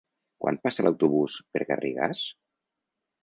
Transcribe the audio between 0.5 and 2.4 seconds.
passa l'autobús per Garrigàs?